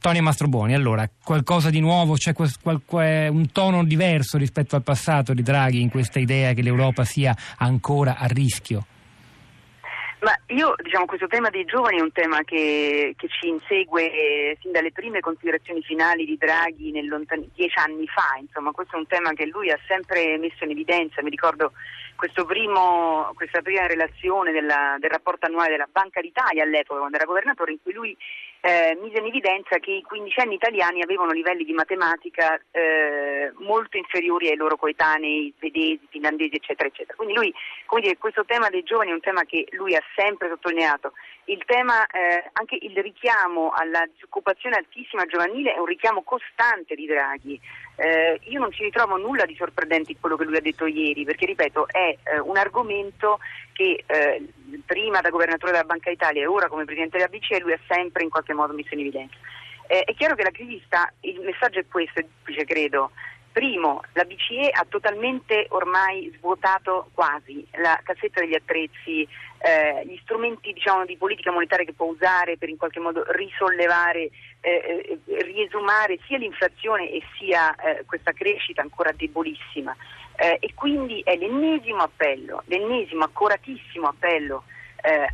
Tony 0.00 0.20
Mastroboni, 0.20 0.74
allora, 0.74 1.08
qualcosa 1.22 1.68
di 1.68 1.80
nuovo, 1.80 2.14
c'è 2.14 2.32
un 3.28 3.52
tono 3.52 3.84
diverso 3.84 4.38
rispetto 4.38 4.74
al 4.74 4.82
passato 4.82 5.34
di 5.34 5.42
Draghi 5.42 5.82
in 5.82 5.90
questa 5.90 6.18
idea 6.18 6.54
che 6.54 6.62
l'Europa 6.62 7.04
sia 7.04 7.36
ancora 7.58 8.16
a 8.16 8.26
rischio? 8.26 8.86
Ma 10.20 10.32
io, 10.48 10.74
diciamo, 10.82 11.04
questo 11.04 11.26
tema 11.26 11.50
dei 11.50 11.64
giovani 11.64 11.98
è 11.98 12.02
un 12.02 12.12
tema 12.12 12.42
che, 12.44 13.14
che 13.16 13.28
ci 13.28 13.48
insegue 13.48 14.10
eh, 14.12 14.58
sin 14.60 14.72
dalle 14.72 14.92
prime 14.92 15.20
considerazioni 15.20 15.82
finali 15.82 16.24
di 16.24 16.36
Draghi 16.38 16.92
lontan- 17.06 17.48
dieci 17.54 17.78
anni 17.78 18.06
fa, 18.06 18.38
insomma, 18.40 18.70
questo 18.70 18.96
è 18.96 18.98
un 18.98 19.06
tema 19.06 19.32
che 19.32 19.46
lui 19.46 19.70
ha 19.70 19.78
sempre 19.86 20.36
messo 20.38 20.64
in 20.64 20.70
evidenza, 20.70 21.22
mi 21.22 21.30
ricordo 21.30 21.72
primo, 22.46 23.32
questa 23.34 23.62
prima 23.62 23.86
relazione 23.86 24.52
della, 24.52 24.96
del 24.98 25.08
rapporto 25.10 25.46
annuale 25.46 25.70
della 25.70 25.88
Banca 25.90 26.20
d'Italia 26.20 26.64
all'epoca, 26.64 26.98
quando 26.98 27.16
era 27.16 27.24
governatore, 27.24 27.72
in 27.72 27.78
cui 27.82 27.92
lui 27.94 28.16
eh, 28.60 28.98
mise 29.00 29.18
in 29.18 29.26
evidenza 29.26 29.78
che 29.78 29.92
i 29.92 30.02
quindicenni 30.02 30.54
italiani 30.54 31.02
avevano 31.02 31.32
livelli 31.32 31.64
di 31.64 31.72
matematica 31.72 32.60
eh, 32.70 33.52
molto 33.58 33.96
inferiori 33.96 34.48
ai 34.48 34.56
loro 34.56 34.76
coetanei 34.76 35.52
svedesi, 35.56 36.00
finlandesi, 36.10 36.56
eccetera, 36.56 36.88
eccetera. 36.88 37.16
Quindi 37.16 37.34
lui, 37.34 37.54
come 37.86 38.02
dire, 38.02 38.18
questo 38.18 38.44
tema 38.44 38.68
dei 38.68 38.82
giovani 38.82 39.10
è 39.10 39.14
un 39.14 39.20
tema 39.20 39.44
che 39.44 39.66
lui 39.70 39.94
ha 39.94 40.02
sempre 40.14 40.48
sottolineato. 40.48 41.12
Il 41.44 41.62
tema, 41.64 42.06
eh, 42.06 42.50
anche 42.52 42.76
il 42.80 42.96
richiamo 42.98 43.70
alla 43.70 44.06
disoccupazione 44.12 44.76
altissima 44.76 45.24
giovanile 45.24 45.74
è 45.74 45.78
un 45.78 45.86
richiamo 45.86 46.22
costante 46.22 46.94
di 46.94 47.06
Draghi. 47.06 47.58
Eh, 48.00 48.40
io 48.44 48.58
non 48.58 48.72
ci 48.72 48.82
ritrovo 48.82 49.18
nulla 49.18 49.44
di 49.44 49.54
sorprendente 49.56 50.12
in 50.12 50.18
quello 50.18 50.36
che 50.36 50.44
lui 50.44 50.56
ha 50.56 50.62
detto 50.62 50.86
ieri, 50.86 51.24
perché 51.24 51.44
ripeto, 51.44 51.86
è 51.86 52.16
eh, 52.22 52.38
un 52.40 52.56
argomento 52.56 53.40
che 53.74 54.02
eh, 54.06 54.48
prima 54.86 55.20
da 55.20 55.28
governatore 55.28 55.72
della 55.72 55.84
Banca 55.84 56.08
d'Italia 56.08 56.40
e 56.40 56.46
ora 56.46 56.68
come 56.68 56.86
presidente 56.86 57.18
della 57.18 57.28
BCE 57.28 57.60
lui 57.60 57.74
ha 57.74 57.80
sempre 57.86 58.22
in 58.22 58.30
qualche 58.30 58.54
modo 58.54 58.72
messo 58.72 58.94
in 58.94 59.00
evidenza. 59.00 59.36
Eh, 59.86 60.04
è 60.04 60.14
chiaro 60.14 60.34
che 60.34 60.44
la 60.44 60.50
crisi 60.50 60.80
sta, 60.86 61.12
il 61.20 61.40
messaggio 61.40 61.80
è 61.80 61.84
questo, 61.86 62.20
è 62.20 62.22
duplice 62.22 62.64
credo. 62.64 63.10
Primo, 63.52 64.00
la 64.12 64.24
BCE 64.24 64.70
ha 64.70 64.86
totalmente 64.88 65.66
ormai 65.70 66.32
svuotato 66.36 67.10
quasi 67.14 67.66
la 67.72 67.98
cassetta 68.02 68.40
degli 68.40 68.54
attrezzi, 68.54 69.26
eh, 69.58 70.06
gli 70.06 70.16
strumenti 70.22 70.72
diciamo, 70.72 71.04
di 71.04 71.16
politica 71.16 71.50
monetaria 71.50 71.84
che 71.84 71.92
può 71.92 72.06
usare 72.06 72.56
per 72.56 72.68
in 72.68 72.76
qualche 72.76 73.00
modo 73.00 73.24
risollevare, 73.32 74.30
eh, 74.60 75.20
eh 75.26 75.42
riesumare 75.42 76.20
sia 76.26 76.38
l'inflazione 76.38 77.10
e 77.10 77.22
sia 77.38 77.74
eh, 77.74 78.04
questa 78.06 78.32
crescita 78.32 78.82
ancora 78.82 79.10
debolissima. 79.12 79.96
Eh, 80.36 80.58
e 80.60 80.72
quindi 80.74 81.20
è 81.24 81.34
l'ennesimo 81.36 82.02
appello, 82.02 82.62
l'ennesimo 82.66 83.24
accuratissimo 83.24 84.06
appello 84.06 84.64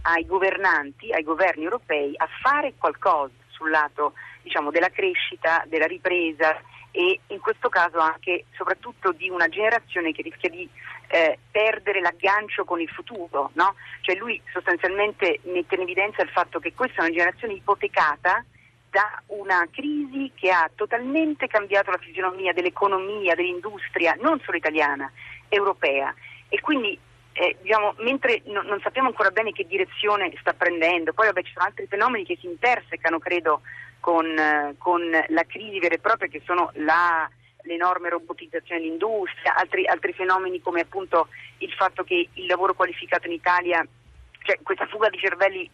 ai 0.03 0.25
governanti, 0.27 1.13
ai 1.13 1.25
governi 1.25 1.65
europei 1.65 2.13
a 2.19 2.29
fare 2.41 2.75
qualcosa 2.79 3.33
sul 3.49 3.69
lato 3.69 4.13
diciamo, 4.43 4.71
della 4.71 4.91
crescita, 4.91 5.65
della 5.67 5.87
ripresa 5.87 6.57
e 6.97 7.21
in 7.27 7.41
questo 7.41 7.69
caso 7.69 7.99
anche 7.99 8.47
soprattutto 8.57 9.13
di 9.13 9.29
una 9.29 9.49
generazione 9.49 10.13
che 10.13 10.23
rischia 10.23 10.49
di 10.49 10.67
eh, 11.09 11.39
perdere 11.51 12.01
l'aggancio 12.01 12.65
con 12.65 12.81
il 12.81 12.89
futuro. 12.89 13.51
No? 13.53 13.75
Cioè 14.01 14.17
lui 14.17 14.41
sostanzialmente 14.51 15.41
mette 15.43 15.75
in 15.75 15.83
evidenza 15.83 16.23
il 16.23 16.31
fatto 16.31 16.59
che 16.59 16.73
questa 16.73 17.03
è 17.03 17.05
una 17.05 17.15
generazione 17.15 17.53
ipotecata 17.53 18.43
da 18.89 19.23
una 19.27 19.69
crisi 19.71 20.33
che 20.35 20.51
ha 20.51 20.71
totalmente 20.75 21.49
cambiato 21.49 21.91
la 21.91 21.99
fisionomia 21.99 22.55
dell'economia, 22.55 23.35
dell'industria, 23.35 24.17
non 24.19 24.41
solo 24.41 24.57
italiana, 24.57 25.13
europea. 25.51 26.15
E 26.49 26.61
quindi 26.63 26.99
eh, 27.39 27.57
diciamo, 27.61 27.95
mentre 27.99 28.41
no, 28.47 28.63
non 28.63 28.81
sappiamo 28.81 29.09
ancora 29.09 29.31
bene 29.31 29.53
che 29.53 29.67
direzione 29.67 30.33
sta 30.41 30.55
prendendo, 30.55 31.13
poi 31.13 31.27
vabbè, 31.27 31.43
ci 31.43 31.53
sono 31.53 31.67
altri 31.67 31.87
fenomeni 31.87 32.25
che 32.25 32.39
si 32.41 32.47
intersecano, 32.47 33.19
credo, 33.19 33.61
con, 34.01 34.27
eh, 34.27 34.75
con 34.79 35.03
la 35.11 35.45
crisi 35.47 35.79
vera 35.79 35.95
e 35.95 35.99
propria, 35.99 36.29
che 36.29 36.41
sono 36.45 36.71
la, 36.75 37.29
l'enorme 37.63 38.09
robotizzazione 38.09 38.81
dell'industria, 38.81 39.55
altri, 39.55 39.87
altri 39.87 40.13
fenomeni 40.13 40.61
come 40.61 40.81
appunto 40.81 41.29
il 41.59 41.73
fatto 41.73 42.05
che 42.05 42.29
il 42.33 42.47
lavoro 42.47 42.75
qualificato 42.75 43.27
in 43.27 43.35
Italia 43.35 43.87
cioè, 44.43 44.59
questa 44.63 44.87
fuga 44.87 45.09
di 45.09 45.19
cervelli 45.19 45.69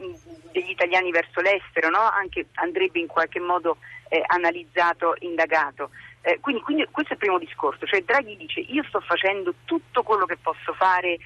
degli 0.50 0.70
italiani 0.70 1.10
verso 1.10 1.40
l'estero 1.42 1.90
no? 1.90 2.00
Anche 2.00 2.46
andrebbe 2.54 2.98
in 2.98 3.06
qualche 3.06 3.38
modo 3.38 3.76
eh, 4.08 4.22
analizzato, 4.26 5.14
indagato. 5.20 5.90
Eh, 6.22 6.38
quindi, 6.40 6.62
quindi, 6.62 6.86
questo 6.90 7.12
è 7.12 7.14
il 7.14 7.20
primo 7.20 7.38
discorso, 7.38 7.86
cioè 7.86 8.02
Draghi 8.02 8.36
dice 8.36 8.60
io 8.60 8.82
sto 8.84 9.00
facendo 9.00 9.54
tutto 9.64 10.02
quello 10.02 10.24
che 10.24 10.38
posso 10.38 10.72
fare 10.72 11.18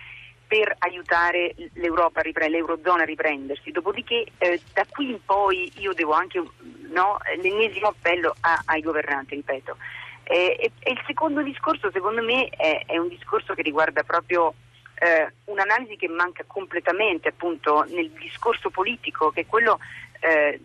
per 0.46 0.74
aiutare 0.78 1.54
l'Europa, 1.74 2.22
l'Eurozona 2.22 3.02
a 3.02 3.06
riprendersi. 3.06 3.72
Dopodiché 3.72 4.26
eh, 4.38 4.60
da 4.72 4.86
qui 4.88 5.10
in 5.10 5.24
poi 5.24 5.70
io 5.78 5.92
devo 5.92 6.12
anche 6.12 6.42
no, 6.90 7.18
l'ennesimo 7.40 7.88
appello 7.88 8.34
a, 8.40 8.62
ai 8.66 8.80
governanti, 8.80 9.34
ripeto. 9.34 9.76
Eh, 10.22 10.56
e, 10.58 10.72
e, 10.78 10.92
il 10.92 11.02
secondo 11.06 11.42
discorso 11.42 11.90
secondo 11.92 12.22
me 12.22 12.48
è, 12.48 12.84
è 12.86 12.98
un 12.98 13.08
discorso 13.08 13.54
che 13.54 13.62
riguarda 13.62 14.02
proprio 14.02 14.54
eh, 14.98 15.32
un'analisi 15.44 15.96
che 15.96 16.08
manca 16.08 16.42
completamente 16.46 17.28
appunto 17.28 17.84
nel 17.88 18.10
discorso 18.10 18.70
politico, 18.70 19.30
che 19.30 19.42
è 19.42 19.46
quello 19.46 19.78
eh, 20.20 20.60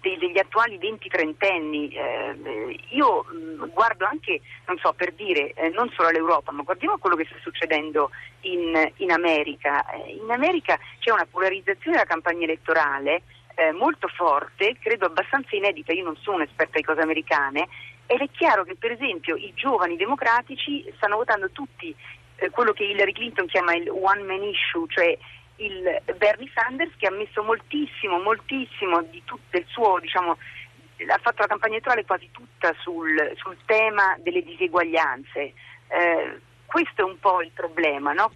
degli 0.00 0.38
attuali 0.38 0.78
20-30 0.78 1.52
anni. 1.52 1.88
Eh, 1.90 2.80
io 2.90 3.24
guardo 3.72 4.04
anche, 4.04 4.40
non 4.66 4.78
so, 4.78 4.92
per 4.92 5.12
dire, 5.12 5.52
eh, 5.52 5.68
non 5.70 5.90
solo 5.94 6.08
all'Europa, 6.08 6.52
ma 6.52 6.62
guardiamo 6.62 6.98
quello 6.98 7.16
che 7.16 7.26
sta 7.26 7.36
succedendo 7.42 8.10
in, 8.42 8.92
in 8.96 9.10
America. 9.10 9.84
Eh, 9.92 10.18
in 10.22 10.30
America 10.30 10.78
c'è 10.98 11.10
una 11.10 11.26
polarizzazione 11.30 11.96
della 11.96 12.08
campagna 12.08 12.44
elettorale 12.44 13.22
eh, 13.54 13.72
molto 13.72 14.08
forte, 14.08 14.76
credo 14.80 15.06
abbastanza 15.06 15.54
inedita, 15.56 15.92
io 15.92 16.04
non 16.04 16.16
sono 16.16 16.36
un'esperta 16.36 16.78
di 16.78 16.84
cose 16.84 17.00
americane, 17.00 17.68
ed 18.06 18.20
è 18.20 18.28
chiaro 18.30 18.64
che 18.64 18.74
per 18.74 18.92
esempio 18.92 19.36
i 19.36 19.52
giovani 19.54 19.96
democratici 19.96 20.84
stanno 20.96 21.16
votando 21.16 21.50
tutti 21.50 21.94
eh, 22.36 22.50
quello 22.50 22.72
che 22.72 22.84
Hillary 22.84 23.12
Clinton 23.12 23.46
chiama 23.46 23.74
il 23.74 23.88
one 23.88 24.22
man 24.22 24.42
issue, 24.42 24.86
cioè 24.88 25.16
il 25.56 26.02
Bernie 26.16 26.50
Sanders 26.54 26.92
che 26.96 27.06
ha 27.06 27.10
messo 27.10 27.42
moltissimo, 27.42 28.18
moltissimo 28.20 29.02
di 29.02 29.22
tutto 29.24 29.56
il 29.56 29.64
suo, 29.68 29.98
diciamo, 30.00 30.32
ha 30.32 31.18
fatto 31.20 31.40
la 31.40 31.46
campagna 31.46 31.74
elettorale 31.74 32.04
quasi 32.04 32.28
tutta 32.32 32.74
sul, 32.80 33.32
sul 33.36 33.56
tema 33.66 34.16
delle 34.18 34.42
diseguaglianze. 34.42 35.52
Eh, 35.88 36.40
questo 36.66 37.02
è 37.02 37.04
un 37.04 37.18
po' 37.18 37.42
il 37.42 37.50
problema, 37.52 38.12
no? 38.12 38.32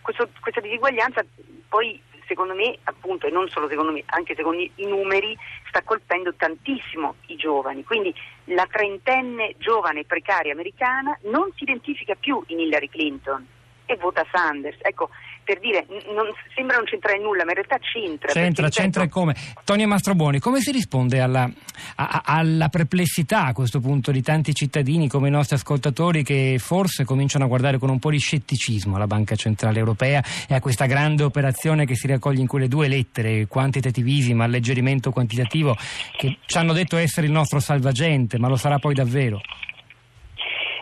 Questo, 0.00 0.28
questa 0.40 0.60
diseguaglianza 0.60 1.24
poi 1.68 2.00
secondo 2.26 2.54
me, 2.54 2.76
appunto, 2.84 3.26
e 3.26 3.30
non 3.30 3.48
solo 3.48 3.68
secondo 3.68 3.92
me, 3.92 4.02
anche 4.06 4.34
secondo 4.34 4.60
i 4.60 4.86
numeri, 4.86 5.36
sta 5.68 5.82
colpendo 5.82 6.34
tantissimo 6.34 7.16
i 7.26 7.36
giovani. 7.36 7.84
Quindi 7.84 8.14
la 8.44 8.66
trentenne 8.70 9.54
giovane 9.58 10.04
precaria 10.04 10.52
americana 10.52 11.16
non 11.22 11.50
si 11.54 11.62
identifica 11.62 12.14
più 12.14 12.42
in 12.48 12.60
Hillary 12.60 12.88
Clinton 12.88 13.46
e 13.86 13.96
vota 13.96 14.26
Sanders. 14.30 14.78
Ecco, 14.80 15.10
per 15.46 15.60
dire, 15.60 15.86
non, 16.12 16.26
sembra 16.56 16.76
non 16.76 16.86
c'entrare 16.86 17.20
nulla, 17.20 17.44
ma 17.44 17.52
in 17.52 17.62
realtà 17.62 17.78
c'entra. 17.78 18.32
C'entra, 18.32 18.68
c'entra 18.68 19.04
e 19.04 19.08
come? 19.08 19.36
Tonia 19.62 19.86
Mastrobuoni, 19.86 20.40
come 20.40 20.60
si 20.60 20.72
risponde 20.72 21.20
alla, 21.20 21.48
a, 21.94 22.22
alla, 22.24 22.68
perplessità 22.68 23.44
a 23.44 23.52
questo 23.52 23.78
punto 23.78 24.10
di 24.10 24.22
tanti 24.22 24.52
cittadini 24.52 25.08
come 25.08 25.28
i 25.28 25.30
nostri 25.30 25.54
ascoltatori 25.54 26.24
che 26.24 26.56
forse 26.58 27.04
cominciano 27.04 27.44
a 27.44 27.46
guardare 27.46 27.78
con 27.78 27.90
un 27.90 28.00
po' 28.00 28.10
di 28.10 28.18
scetticismo 28.18 28.96
alla 28.96 29.06
Banca 29.06 29.36
Centrale 29.36 29.78
Europea 29.78 30.20
e 30.48 30.54
a 30.54 30.60
questa 30.60 30.86
grande 30.86 31.22
operazione 31.22 31.86
che 31.86 31.94
si 31.94 32.08
raccoglie 32.08 32.40
in 32.40 32.48
quelle 32.48 32.66
due 32.66 32.88
lettere, 32.88 33.46
quantitativismo, 33.46 34.42
alleggerimento 34.42 35.12
quantitativo, 35.12 35.76
che 36.16 36.38
ci 36.44 36.58
hanno 36.58 36.72
detto 36.72 36.96
essere 36.96 37.28
il 37.28 37.32
nostro 37.32 37.60
salvagente, 37.60 38.36
ma 38.40 38.48
lo 38.48 38.56
sarà 38.56 38.80
poi 38.80 38.94
davvero? 38.94 39.40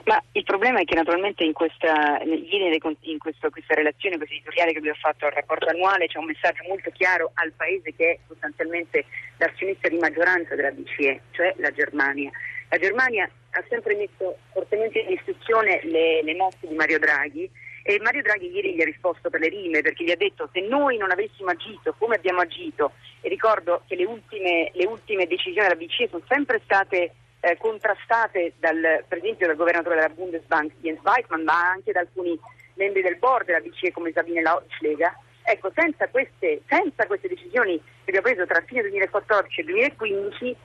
Ma 0.04 0.22
il 0.32 0.44
problema 0.44 0.81
è 0.81 0.84
che 0.84 0.94
naturalmente 0.94 1.44
in 1.44 1.54
questa, 1.54 2.20
in 2.22 3.19
questo, 3.19 3.48
questa 3.48 3.75
relazione, 3.75 4.19
questo 4.19 4.34
editoriale 4.34 4.72
che 4.72 4.78
abbiamo 4.78 4.98
fatto 5.00 5.25
al 5.25 5.32
rapporto 5.32 5.66
annuale 5.66 6.09
c'è 6.09 6.19
un 6.19 6.26
messaggio 6.26 6.62
molto 6.69 6.91
chiaro 6.91 7.31
al 7.34 7.53
paese 7.53 7.94
che 7.94 8.10
è 8.10 8.19
sostanzialmente 8.26 9.06
l'azionista 9.38 9.88
di 9.88 9.97
maggioranza 9.97 10.54
della 10.54 10.72
BCE, 10.72 11.20
cioè 11.31 11.54
la 11.56 11.70
Germania. 11.70 12.31
La 12.69 12.78
Germania 12.78 13.31
ha 13.50 13.64
sempre 13.69 13.94
messo 13.94 14.37
fortemente 14.52 14.99
in 14.99 15.08
discussione 15.08 15.81
le, 15.84 16.23
le 16.23 16.34
mosse 16.34 16.67
di 16.67 16.75
Mario 16.75 16.99
Draghi 16.99 17.50
e 17.82 17.99
Mario 18.02 18.23
Draghi 18.23 18.50
ieri 18.50 18.75
gli 18.75 18.82
ha 18.82 18.87
risposto 18.87 19.31
per 19.31 19.40
le 19.40 19.49
rime 19.49 19.81
perché 19.81 20.05
gli 20.05 20.11
ha 20.11 20.17
detto 20.17 20.50
se 20.52 20.61
noi 20.61 20.99
non 20.99 21.12
avessimo 21.12 21.50
agito 21.50 21.94
come 21.96 22.17
abbiamo 22.17 22.40
agito 22.40 22.93
e 23.20 23.28
ricordo 23.28 23.82
che 23.87 23.94
le 23.96 24.05
ultime, 24.05 24.70
le 24.75 24.87
ultime 24.87 25.26
decisioni 25.26 25.69
della 25.69 25.81
BCE 25.81 26.08
sono 26.08 26.25
sempre 26.26 26.61
state 26.64 27.14
eh, 27.44 27.58
contrastate 27.58 28.55
dal, 28.58 29.05
per 29.06 29.19
esempio 29.19 29.46
dal 29.46 29.56
governatore 29.56 29.96
della 29.96 30.08
Bundesbank 30.08 30.73
Jens 30.81 31.00
Weidmann, 31.02 31.43
ma 31.43 31.70
anche 31.70 31.93
da 31.93 32.00
alcuni 32.00 32.38
membri 32.75 33.02
del 33.02 33.17
board 33.17 33.44
della 33.44 33.61
BCE 33.61 33.93
come 33.93 34.12
Sabine 34.12 34.41
Lauschläger. 34.41 35.14
Ecco, 35.43 35.70
senza 35.75 36.08
queste, 36.08 36.62
senza 36.67 37.06
queste, 37.06 37.29
decisioni 37.29 37.76
che 37.76 38.17
abbiamo 38.17 38.29
preso 38.29 38.46
tra 38.46 38.62
fine 38.67 38.81
2014 38.81 39.61
e 39.61 39.64
2015, 39.64 40.50
eh, 40.50 40.56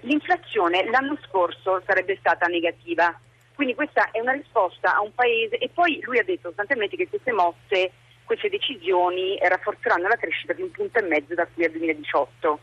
l'inflazione 0.00 0.88
l'anno 0.88 1.18
scorso 1.28 1.82
sarebbe 1.86 2.16
stata 2.18 2.46
negativa. 2.46 3.14
Quindi 3.54 3.74
questa 3.74 4.10
è 4.10 4.20
una 4.20 4.32
risposta 4.32 4.96
a 4.96 5.02
un 5.02 5.14
paese 5.14 5.58
e 5.58 5.68
poi 5.68 6.00
lui 6.02 6.18
ha 6.18 6.24
detto 6.24 6.48
costantemente 6.48 6.96
che 6.96 7.06
queste 7.06 7.32
mosse, 7.32 7.92
queste 8.24 8.48
decisioni 8.48 9.38
rafforzeranno 9.42 10.08
la 10.08 10.16
crescita 10.16 10.54
di 10.54 10.62
un 10.62 10.70
punto 10.70 10.98
e 10.98 11.02
mezzo 11.02 11.34
da 11.34 11.46
qui 11.52 11.64
al 11.64 11.70
2018. 11.72 12.58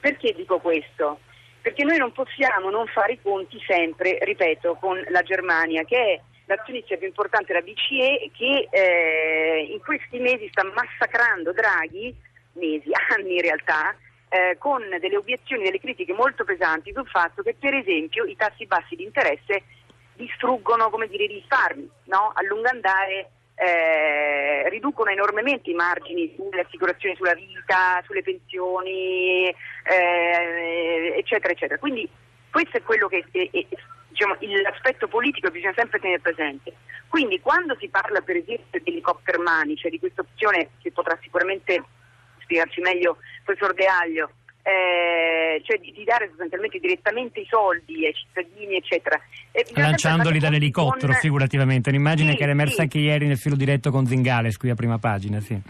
Perché 0.00 0.32
dico 0.32 0.58
questo? 0.58 1.20
Perché 1.62 1.84
noi 1.84 1.96
non 1.96 2.12
possiamo 2.12 2.70
non 2.70 2.86
fare 2.88 3.14
i 3.14 3.20
conti 3.22 3.58
sempre, 3.66 4.18
ripeto, 4.20 4.74
con 4.80 5.02
la 5.08 5.22
Germania 5.22 5.84
che 5.84 5.96
è 5.96 6.20
l'azionista 6.46 6.96
più 6.96 7.06
importante 7.06 7.52
della 7.52 7.64
BCE 7.64 8.30
che 8.36 8.68
eh, 8.70 9.68
in 9.70 9.78
questi 9.80 10.18
mesi 10.18 10.48
sta 10.50 10.64
massacrando 10.64 11.52
Draghi, 11.52 12.14
mesi, 12.54 12.90
anni 13.16 13.36
in 13.36 13.42
realtà, 13.42 13.96
eh, 14.28 14.56
con 14.58 14.82
delle 15.00 15.16
obiezioni, 15.16 15.62
delle 15.62 15.78
critiche 15.78 16.12
molto 16.12 16.44
pesanti 16.44 16.92
sul 16.92 17.06
fatto 17.06 17.42
che 17.42 17.54
per 17.58 17.74
esempio 17.74 18.24
i 18.24 18.34
tassi 18.34 18.66
bassi 18.66 18.96
di 18.96 19.04
interesse 19.04 19.62
distruggono 20.14 20.90
come 20.90 21.06
dire, 21.06 21.24
i 21.24 21.34
risparmi, 21.38 21.88
no? 22.04 22.32
a 22.34 22.42
lungo 22.44 22.68
andare 22.68 23.30
eh, 23.54 24.68
riducono 24.68 25.10
enormemente 25.10 25.70
i 25.70 25.74
margini 25.74 26.32
sulle 26.36 26.62
assicurazioni 26.62 27.14
sulla 27.16 27.34
vita, 27.34 28.02
sulle 28.04 28.22
pensioni, 28.22 29.48
eh, 29.48 31.14
eccetera, 31.16 31.52
eccetera. 31.52 31.78
Quindi 31.78 32.08
questo 32.50 32.76
è 32.78 32.82
quello 32.82 33.08
che 33.08 33.24
è, 33.30 33.50
è, 33.50 33.66
diciamo, 34.08 34.36
l'aspetto 34.62 35.08
politico 35.08 35.50
bisogna 35.50 35.74
sempre 35.76 35.98
tenere 35.98 36.20
presente. 36.20 36.74
Quindi 37.08 37.40
quando 37.40 37.76
si 37.78 37.88
parla 37.88 38.20
per 38.20 38.36
esempio 38.36 38.80
di 38.80 38.90
helicopter 38.90 39.38
money, 39.38 39.76
cioè 39.76 39.90
di 39.90 39.98
questa 39.98 40.22
opzione 40.22 40.70
che 40.80 40.92
potrà 40.92 41.18
sicuramente 41.22 41.82
spiegarci 42.40 42.80
meglio 42.80 43.18
il 43.20 43.42
professor 43.44 43.74
De 43.74 43.86
Aglio, 43.86 44.30
eh, 44.62 45.60
cioè 45.64 45.78
di, 45.78 45.92
di, 45.92 46.04
dare 46.04 46.28
sostanzialmente 46.28 46.78
direttamente 46.78 47.40
i 47.40 47.46
soldi 47.48 48.06
ai 48.06 48.14
cittadini, 48.14 48.76
eccetera. 48.76 49.20
Lanciandoli 49.74 50.38
dall'elicottero, 50.38 51.12
con... 51.12 51.20
figurativamente. 51.20 51.88
Un'immagine 51.90 52.30
sì, 52.30 52.36
che 52.36 52.42
era 52.44 52.52
emersa 52.52 52.74
sì. 52.74 52.80
anche 52.82 52.98
ieri 52.98 53.26
nel 53.26 53.38
filo 53.38 53.56
diretto 53.56 53.90
con 53.90 54.06
Zingales, 54.06 54.56
qui 54.56 54.70
a 54.70 54.74
prima 54.74 54.98
pagina. 54.98 55.40
Sì. 55.40 55.60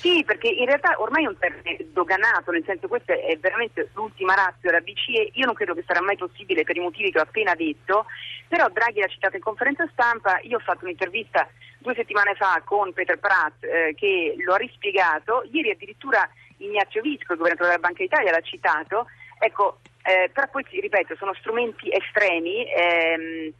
sì, 0.00 0.24
perché 0.24 0.48
in 0.48 0.64
realtà 0.64 0.94
ormai 0.98 1.24
è 1.24 1.28
un 1.28 1.36
termine 1.38 1.76
doganato, 1.92 2.50
nel 2.50 2.64
senso 2.64 2.88
questa 2.88 3.12
è 3.12 3.36
veramente 3.38 3.90
l'ultima 3.92 4.34
razza 4.34 4.58
della 4.62 4.80
BCE. 4.80 5.30
Io 5.34 5.44
non 5.44 5.54
credo 5.54 5.74
che 5.74 5.84
sarà 5.86 6.00
mai 6.00 6.16
possibile 6.16 6.64
per 6.64 6.76
i 6.76 6.80
motivi 6.80 7.10
che 7.10 7.18
ho 7.18 7.22
appena 7.22 7.54
detto, 7.54 8.06
però 8.48 8.66
Draghi 8.70 9.00
l'ha 9.00 9.08
citato 9.08 9.36
in 9.36 9.42
conferenza 9.42 9.86
stampa. 9.92 10.40
Io 10.44 10.56
ho 10.56 10.60
fatto 10.60 10.84
un'intervista 10.84 11.46
due 11.80 11.94
settimane 11.94 12.34
fa 12.34 12.62
con 12.64 12.92
Peter 12.94 13.18
Pratt 13.18 13.62
eh, 13.62 13.94
che 13.94 14.34
lo 14.42 14.54
ha 14.54 14.56
rispiegato. 14.56 15.46
Ieri 15.52 15.70
addirittura 15.70 16.26
Ignazio 16.58 17.02
Visco, 17.02 17.32
il 17.32 17.38
governatore 17.38 17.70
della 17.70 17.80
Banca 17.80 18.02
d'Italia, 18.02 18.30
l'ha 18.30 18.40
citato. 18.40 19.06
Ecco, 19.38 19.78
eh, 20.02 20.30
però 20.32 20.48
questi, 20.48 20.80
ripeto, 20.80 21.14
sono 21.16 21.34
strumenti 21.34 21.90
estremi 21.92 22.66
ehm, 22.72 23.52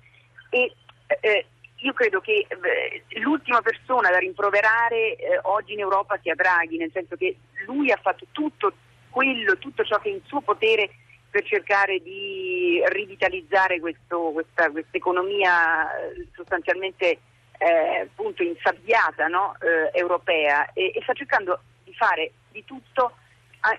e 0.50 0.72
eh, 1.20 1.46
io 1.76 1.92
credo 1.92 2.20
che 2.20 2.46
eh, 2.48 3.02
l'ultima 3.20 3.60
persona 3.60 4.10
da 4.10 4.18
rimproverare 4.18 5.16
eh, 5.16 5.38
oggi 5.42 5.74
in 5.74 5.80
Europa 5.80 6.18
sia 6.22 6.34
Draghi, 6.34 6.76
nel 6.76 6.90
senso 6.92 7.16
che 7.16 7.36
lui 7.66 7.92
ha 7.92 7.98
fatto 8.02 8.26
tutto 8.32 8.72
quello, 9.10 9.58
tutto 9.58 9.84
ciò 9.84 9.98
che 9.98 10.08
è 10.08 10.12
in 10.12 10.20
suo 10.24 10.40
potere 10.40 10.90
per 11.30 11.44
cercare 11.44 12.00
di 12.00 12.82
rivitalizzare 12.86 13.78
questo, 13.80 14.30
questa 14.32 14.70
economia 14.90 15.90
eh, 15.92 16.26
sostanzialmente 16.34 17.18
eh, 17.58 18.08
insabbiata 18.38 19.26
no? 19.26 19.54
europea 19.92 20.72
e, 20.72 20.92
e 20.94 21.00
sta 21.02 21.12
cercando 21.12 21.60
fare 21.98 22.32
di 22.50 22.64
tutto 22.64 23.12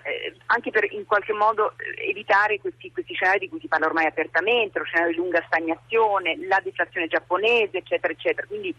eh, 0.04 0.36
anche 0.46 0.70
per 0.70 0.92
in 0.92 1.06
qualche 1.06 1.32
modo 1.32 1.72
eh, 1.76 2.10
evitare 2.10 2.60
questi, 2.60 2.92
questi, 2.92 3.14
scenari 3.14 3.38
di 3.40 3.48
cui 3.48 3.60
si 3.60 3.68
parla 3.68 3.86
ormai 3.86 4.06
apertamente, 4.06 4.78
lo 4.78 4.84
scenario 4.84 5.12
di 5.12 5.18
lunga 5.18 5.42
stagnazione, 5.46 6.36
la 6.46 6.60
deflazione 6.62 7.08
giapponese, 7.08 7.78
eccetera, 7.78 8.12
eccetera. 8.12 8.46
Quindi 8.46 8.74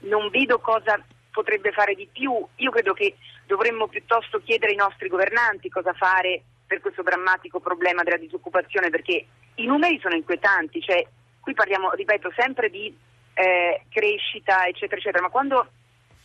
non 0.00 0.28
vedo 0.28 0.58
cosa 0.58 1.02
potrebbe 1.30 1.72
fare 1.72 1.94
di 1.94 2.06
più. 2.12 2.46
Io 2.56 2.70
credo 2.70 2.92
che 2.92 3.16
dovremmo 3.46 3.88
piuttosto 3.88 4.40
chiedere 4.40 4.72
ai 4.72 4.76
nostri 4.78 5.08
governanti 5.08 5.70
cosa 5.70 5.92
fare 5.94 6.42
per 6.66 6.80
questo 6.80 7.02
drammatico 7.02 7.60
problema 7.60 8.02
della 8.02 8.16
disoccupazione, 8.16 8.90
perché 8.90 9.26
i 9.56 9.66
numeri 9.66 9.98
sono 10.00 10.14
inquietanti, 10.14 10.80
cioè, 10.80 11.04
qui 11.40 11.54
parliamo, 11.54 11.92
ripeto, 11.92 12.32
sempre 12.36 12.70
di 12.70 12.94
eh, 13.34 13.82
crescita, 13.88 14.66
eccetera, 14.66 15.00
eccetera, 15.00 15.22
ma 15.22 15.30
quando 15.30 15.66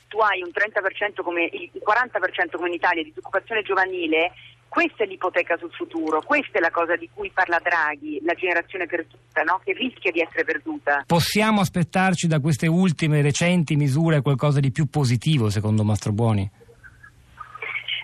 tu 0.08 0.20
hai 0.20 0.42
un 0.42 0.50
30% 0.50 1.22
come 1.24 1.50
il 1.52 1.72
40% 1.76 2.56
come 2.56 2.68
in 2.70 2.74
Italia 2.74 3.04
di 3.04 3.10
disoccupazione 3.10 3.62
giovanile, 3.62 4.32
questa 4.68 5.04
è 5.04 5.08
l'ipoteca 5.08 5.58
sul 5.58 5.72
futuro, 5.72 6.22
questa 6.22 6.58
è 6.58 6.62
la 6.62 6.72
cosa 6.72 6.96
di 6.96 7.10
cui 7.14 7.32
parla 7.34 7.60
Draghi, 7.60 8.20
la 8.24 8.34
generazione 8.34 8.86
perduta, 8.86 9.42
no? 9.44 9.62
che 9.64 9.74
rischia 9.74 10.12
di 10.12 10.22
essere 10.22 10.44
perduta. 10.44 11.04
Possiamo 11.08 11.62
aspettarci 11.62 12.28
da 12.28 12.40
queste 12.40 12.68
ultime 12.68 13.22
recenti 13.22 13.76
misure 13.76 14.22
qualcosa 14.22 14.60
di 14.60 14.72
più 14.72 14.88
positivo, 14.88 15.50
secondo 15.50 15.84
Mastro 15.84 16.12
Buoni? 16.12 16.50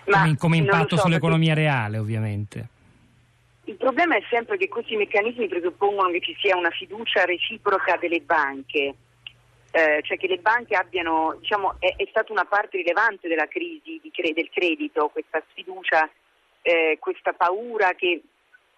come, 0.04 0.36
come 0.36 0.56
impatto 0.56 0.96
so, 0.96 1.02
sull'economia 1.02 1.54
perché... 1.54 1.68
reale, 1.68 1.98
ovviamente. 1.98 2.68
Il 3.64 3.76
problema 3.76 4.16
è 4.16 4.22
sempre 4.28 4.58
che 4.58 4.68
questi 4.68 4.96
meccanismi 4.96 5.48
presuppongono 5.48 6.10
che 6.10 6.20
ci 6.20 6.36
sia 6.38 6.56
una 6.56 6.70
fiducia 6.70 7.24
reciproca 7.24 7.96
delle 7.96 8.20
banche 8.20 8.94
eh, 9.76 10.02
cioè 10.04 10.16
che 10.16 10.28
le 10.28 10.38
banche 10.38 10.76
abbiano, 10.76 11.36
diciamo, 11.40 11.74
è, 11.80 11.96
è, 11.96 12.06
stata 12.08 12.30
una 12.30 12.44
parte 12.44 12.76
rilevante 12.76 13.26
della 13.26 13.48
crisi 13.48 14.00
cre- 14.12 14.32
del 14.32 14.48
credito, 14.48 15.08
questa 15.08 15.42
sfiducia, 15.50 16.08
eh, 16.62 16.96
questa 17.00 17.32
paura 17.32 17.92
che 17.94 18.22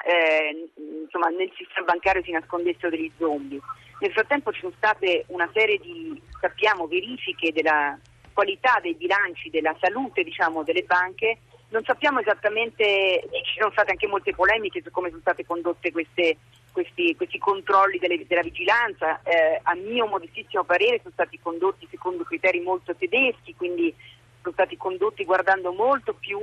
eh, 0.07 0.71
insomma, 1.03 1.29
nel 1.29 1.53
sistema 1.55 1.85
bancario 1.85 2.23
si 2.23 2.31
nascondessero 2.31 2.89
degli 2.89 3.13
zombie. 3.19 3.61
Nel 4.01 4.13
frattempo 4.13 4.51
ci 4.53 4.61
sono 4.61 4.73
state 4.79 5.25
una 5.29 5.51
serie 5.53 5.77
di, 5.79 6.19
sappiamo, 6.41 6.87
verifiche 6.87 7.53
della 7.53 7.99
qualità 8.33 8.79
dei 8.81 8.95
bilanci, 8.95 9.51
della 9.51 9.77
salute 9.79 10.25
diciamo, 10.25 10.63
delle 10.63 10.85
banche 10.85 11.41
non 11.69 11.83
sappiamo 11.85 12.21
esattamente, 12.21 13.29
ci 13.45 13.59
sono 13.59 13.73
state 13.73 13.91
anche 13.91 14.07
molte 14.07 14.35
polemiche 14.35 14.83
su 14.83 14.91
come 14.91 15.09
sono 15.09 15.21
state 15.21 15.45
condotte 15.45 15.91
queste, 15.91 16.37
questi, 16.73 17.17
questi, 17.17 17.39
controlli 17.39 17.99
delle, 17.99 18.25
della 18.27 18.43
vigilanza, 18.43 19.21
eh, 19.23 19.61
a 19.63 19.75
mio 19.75 20.07
modestissimo 20.07 20.65
parere 20.65 20.99
sono 20.99 21.13
stati 21.13 21.39
condotti 21.41 21.89
secondo 21.91 22.23
criteri 22.25 22.61
molto 22.61 22.95
tedeschi, 22.95 23.55
quindi 23.57 23.93
sono 24.41 24.55
stati 24.55 24.77
condotti 24.77 25.25
guardando 25.25 25.73
molto 25.73 26.15
più 26.15 26.39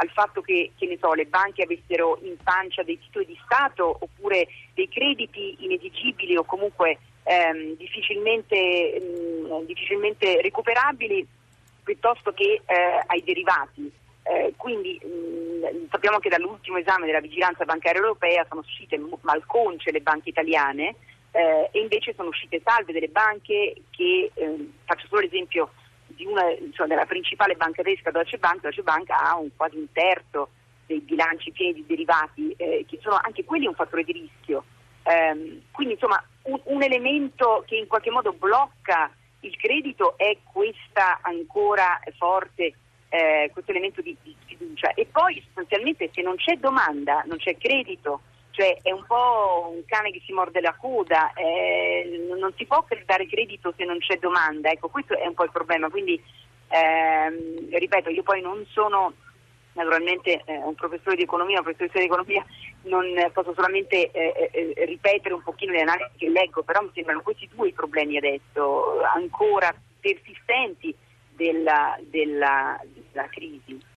al 0.00 0.10
fatto 0.10 0.42
che, 0.42 0.70
che 0.76 0.96
so, 1.00 1.12
le 1.12 1.26
banche 1.26 1.64
avessero 1.64 2.18
in 2.22 2.36
pancia 2.42 2.84
dei 2.84 3.00
titoli 3.00 3.26
di 3.26 3.38
Stato 3.44 3.96
oppure 3.98 4.46
dei 4.74 4.88
crediti 4.88 5.56
inesigibili 5.64 6.36
o 6.36 6.44
comunque 6.44 6.98
ehm, 7.24 7.76
difficilmente, 7.76 9.00
mh, 9.00 9.54
mm, 9.54 9.66
difficilmente, 9.66 10.40
recuperabili 10.40 11.26
piuttosto 11.82 12.32
che 12.32 12.62
eh, 12.64 13.02
ai 13.06 13.24
derivati. 13.24 13.97
Eh, 14.28 14.52
quindi 14.58 15.00
mh, 15.02 15.88
sappiamo 15.90 16.18
che 16.18 16.28
dall'ultimo 16.28 16.76
esame 16.76 17.06
della 17.06 17.20
vigilanza 17.20 17.64
bancaria 17.64 18.02
europea 18.02 18.44
sono 18.46 18.60
uscite 18.60 19.00
malconce 19.22 19.90
le 19.90 20.02
banche 20.02 20.28
italiane 20.28 20.96
eh, 21.30 21.70
e 21.72 21.80
invece 21.80 22.12
sono 22.14 22.28
uscite 22.28 22.60
salve 22.62 22.92
delle 22.92 23.08
banche 23.08 23.74
che, 23.88 24.30
eh, 24.34 24.70
faccio 24.84 25.06
solo 25.06 25.22
l'esempio 25.22 25.70
di 26.08 26.26
una, 26.26 26.50
insomma, 26.50 26.88
della 26.88 27.06
principale 27.06 27.54
banca 27.54 27.82
tedesca 27.82 28.10
Deutsche 28.10 28.36
Bank, 28.36 28.60
Deutsche 28.60 28.82
Bank 28.82 29.08
ha 29.08 29.34
un, 29.38 29.48
quasi 29.56 29.76
un 29.76 29.90
terzo 29.92 30.50
dei 30.84 31.00
bilanci 31.00 31.50
pieni 31.50 31.72
di 31.72 31.86
derivati 31.86 32.52
eh, 32.58 32.84
che 32.86 32.98
sono 33.00 33.18
anche 33.22 33.46
quelli 33.46 33.66
un 33.66 33.74
fattore 33.74 34.04
di 34.04 34.12
rischio. 34.12 34.64
Ehm, 35.04 35.62
quindi 35.70 35.94
insomma 35.94 36.22
un, 36.42 36.60
un 36.64 36.82
elemento 36.82 37.64
che 37.66 37.76
in 37.76 37.86
qualche 37.86 38.10
modo 38.10 38.34
blocca 38.34 39.10
il 39.40 39.56
credito 39.56 40.18
è 40.18 40.36
questa 40.44 41.20
ancora 41.22 41.98
forte 42.18 42.74
eh, 43.08 43.50
questo 43.52 43.70
elemento 43.70 44.00
di, 44.00 44.16
di, 44.22 44.34
fiducia. 44.44 44.92
E 44.94 45.06
poi 45.06 45.42
sostanzialmente 45.46 46.10
se 46.12 46.22
non 46.22 46.36
c'è 46.36 46.56
domanda, 46.56 47.22
non 47.26 47.38
c'è 47.38 47.56
credito, 47.56 48.20
cioè 48.50 48.76
è 48.82 48.90
un 48.90 49.04
po' 49.06 49.72
un 49.74 49.82
cane 49.86 50.10
che 50.10 50.22
si 50.24 50.32
morde 50.32 50.60
la 50.60 50.74
coda, 50.74 51.32
eh, 51.34 52.26
non 52.36 52.52
si 52.56 52.66
può 52.66 52.84
dare 53.04 53.26
credito 53.26 53.72
se 53.76 53.84
non 53.84 53.98
c'è 53.98 54.18
domanda, 54.18 54.70
ecco 54.70 54.88
questo 54.88 55.16
è 55.16 55.26
un 55.26 55.34
po' 55.34 55.44
il 55.44 55.52
problema, 55.52 55.88
quindi 55.88 56.20
ehm, 56.68 57.68
ripeto 57.70 58.10
io 58.10 58.22
poi 58.22 58.40
non 58.40 58.66
sono 58.70 59.12
naturalmente 59.74 60.42
eh, 60.44 60.56
un 60.56 60.74
professore 60.74 61.14
di 61.14 61.22
economia, 61.22 61.58
un 61.58 61.64
professore 61.64 62.00
di 62.00 62.06
economia, 62.06 62.44
non 62.82 63.06
posso 63.32 63.54
solamente 63.54 64.10
eh, 64.10 64.50
eh, 64.52 64.84
ripetere 64.84 65.34
un 65.34 65.42
pochino 65.42 65.72
le 65.72 65.82
analisi 65.82 66.10
che 66.16 66.28
leggo, 66.28 66.62
però 66.62 66.82
mi 66.82 66.90
sembrano 66.92 67.22
questi 67.22 67.48
due 67.54 67.68
i 67.68 67.72
problemi 67.72 68.16
adesso, 68.16 69.02
ancora 69.14 69.72
persistenti 70.00 70.92
della, 71.30 71.96
della, 72.00 72.80
della 73.18 73.28
crisi. 73.28 73.80